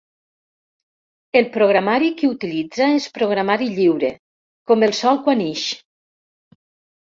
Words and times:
El 1.41 1.45
programari 1.57 2.09
que 2.21 2.31
utilitza 2.37 2.89
és 3.03 3.07
programari 3.19 3.69
lliure, 3.75 4.11
com 4.73 4.89
el 4.91 4.99
sol 5.03 5.23
quan 5.29 5.47
ix. 5.53 5.71